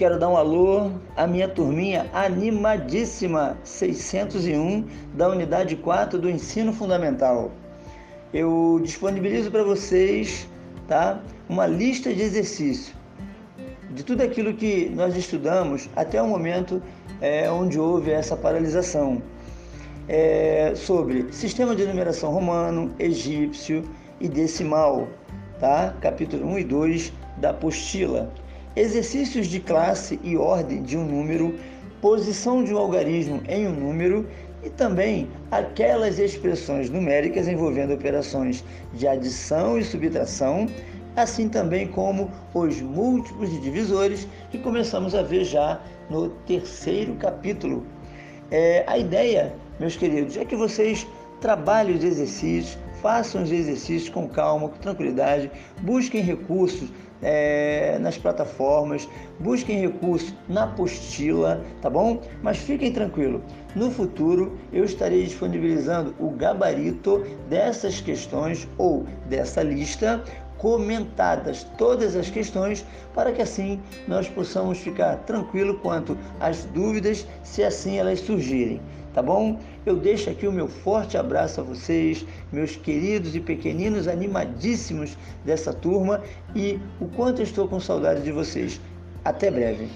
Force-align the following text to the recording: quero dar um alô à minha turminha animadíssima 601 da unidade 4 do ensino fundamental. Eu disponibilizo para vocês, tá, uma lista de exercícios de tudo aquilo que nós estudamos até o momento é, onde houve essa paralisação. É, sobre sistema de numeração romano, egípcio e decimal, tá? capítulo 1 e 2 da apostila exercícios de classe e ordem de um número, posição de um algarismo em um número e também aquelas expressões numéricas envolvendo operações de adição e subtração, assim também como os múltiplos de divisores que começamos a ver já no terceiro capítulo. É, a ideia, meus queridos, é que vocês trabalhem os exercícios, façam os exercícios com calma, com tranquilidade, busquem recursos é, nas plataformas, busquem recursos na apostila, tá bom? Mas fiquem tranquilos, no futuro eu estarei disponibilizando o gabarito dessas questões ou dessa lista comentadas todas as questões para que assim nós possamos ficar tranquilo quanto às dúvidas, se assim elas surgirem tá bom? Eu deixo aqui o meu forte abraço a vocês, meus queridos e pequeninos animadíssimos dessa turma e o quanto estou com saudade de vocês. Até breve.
quero 0.00 0.18
dar 0.18 0.30
um 0.30 0.36
alô 0.38 0.92
à 1.14 1.26
minha 1.26 1.46
turminha 1.46 2.08
animadíssima 2.14 3.58
601 3.62 4.86
da 5.12 5.28
unidade 5.28 5.76
4 5.76 6.18
do 6.18 6.30
ensino 6.30 6.72
fundamental. 6.72 7.50
Eu 8.32 8.80
disponibilizo 8.82 9.50
para 9.50 9.62
vocês, 9.62 10.48
tá, 10.88 11.20
uma 11.50 11.66
lista 11.66 12.14
de 12.14 12.22
exercícios 12.22 12.94
de 13.90 14.02
tudo 14.02 14.22
aquilo 14.22 14.54
que 14.54 14.88
nós 14.88 15.14
estudamos 15.14 15.90
até 15.94 16.22
o 16.22 16.26
momento 16.26 16.82
é, 17.20 17.50
onde 17.50 17.78
houve 17.78 18.10
essa 18.10 18.34
paralisação. 18.34 19.20
É, 20.08 20.72
sobre 20.76 21.30
sistema 21.30 21.76
de 21.76 21.84
numeração 21.84 22.32
romano, 22.32 22.90
egípcio 22.98 23.84
e 24.18 24.30
decimal, 24.30 25.06
tá? 25.60 25.94
capítulo 26.00 26.46
1 26.52 26.58
e 26.60 26.64
2 26.64 27.12
da 27.36 27.50
apostila 27.50 28.32
exercícios 28.76 29.46
de 29.46 29.60
classe 29.60 30.18
e 30.22 30.36
ordem 30.36 30.82
de 30.82 30.96
um 30.96 31.04
número, 31.04 31.54
posição 32.00 32.64
de 32.64 32.72
um 32.72 32.78
algarismo 32.78 33.42
em 33.48 33.66
um 33.66 33.72
número 33.72 34.26
e 34.62 34.70
também 34.70 35.28
aquelas 35.50 36.18
expressões 36.18 36.90
numéricas 36.90 37.48
envolvendo 37.48 37.94
operações 37.94 38.64
de 38.92 39.06
adição 39.06 39.78
e 39.78 39.84
subtração, 39.84 40.66
assim 41.16 41.48
também 41.48 41.88
como 41.88 42.30
os 42.54 42.80
múltiplos 42.80 43.50
de 43.50 43.60
divisores 43.60 44.28
que 44.50 44.58
começamos 44.58 45.14
a 45.14 45.22
ver 45.22 45.44
já 45.44 45.80
no 46.08 46.28
terceiro 46.46 47.14
capítulo. 47.14 47.84
É, 48.50 48.84
a 48.86 48.98
ideia, 48.98 49.54
meus 49.78 49.96
queridos, 49.96 50.36
é 50.36 50.44
que 50.44 50.56
vocês 50.56 51.06
trabalhem 51.40 51.96
os 51.96 52.04
exercícios, 52.04 52.78
façam 53.00 53.42
os 53.42 53.50
exercícios 53.50 54.08
com 54.08 54.28
calma, 54.28 54.68
com 54.68 54.78
tranquilidade, 54.78 55.50
busquem 55.80 56.22
recursos 56.22 56.90
é, 57.22 57.98
nas 58.00 58.16
plataformas, 58.16 59.08
busquem 59.38 59.80
recursos 59.80 60.34
na 60.48 60.64
apostila, 60.64 61.62
tá 61.82 61.90
bom? 61.90 62.20
Mas 62.42 62.58
fiquem 62.58 62.92
tranquilos, 62.92 63.42
no 63.74 63.90
futuro 63.90 64.58
eu 64.72 64.84
estarei 64.84 65.24
disponibilizando 65.24 66.14
o 66.18 66.30
gabarito 66.30 67.24
dessas 67.48 68.00
questões 68.00 68.66
ou 68.78 69.04
dessa 69.28 69.62
lista 69.62 70.22
comentadas 70.60 71.64
todas 71.78 72.14
as 72.14 72.28
questões 72.28 72.84
para 73.14 73.32
que 73.32 73.40
assim 73.40 73.80
nós 74.06 74.28
possamos 74.28 74.78
ficar 74.78 75.16
tranquilo 75.24 75.78
quanto 75.78 76.16
às 76.38 76.64
dúvidas, 76.66 77.26
se 77.42 77.64
assim 77.64 77.98
elas 77.98 78.20
surgirem 78.20 78.80
tá 79.12 79.22
bom? 79.22 79.58
Eu 79.84 79.96
deixo 79.96 80.30
aqui 80.30 80.46
o 80.46 80.52
meu 80.52 80.68
forte 80.68 81.16
abraço 81.16 81.60
a 81.60 81.64
vocês, 81.64 82.24
meus 82.52 82.76
queridos 82.76 83.34
e 83.34 83.40
pequeninos 83.40 84.06
animadíssimos 84.06 85.16
dessa 85.44 85.72
turma 85.72 86.22
e 86.54 86.78
o 87.00 87.06
quanto 87.06 87.42
estou 87.42 87.66
com 87.66 87.80
saudade 87.80 88.22
de 88.22 88.30
vocês. 88.30 88.80
Até 89.24 89.50
breve. 89.50 89.88